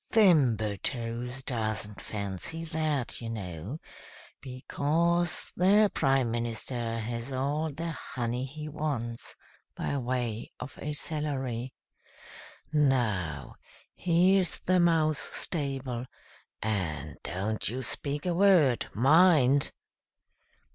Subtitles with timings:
[0.11, 3.77] Thimbletoes doesn't fancy that, you know,
[4.41, 9.35] because the Prime Minister has all the honey he wants,
[9.75, 11.75] by way of a salary.
[12.73, 13.57] Now,
[13.93, 16.07] here's the mouse stable,
[16.63, 19.71] and don't you speak a word mind!"